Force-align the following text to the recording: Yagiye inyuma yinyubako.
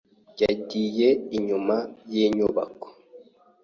Yagiye 0.41 1.09
inyuma 1.37 1.75
yinyubako. 2.13 2.87